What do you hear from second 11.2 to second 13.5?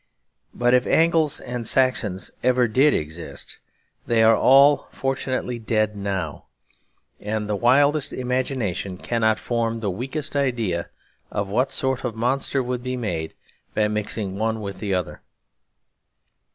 of what sort of monster would be made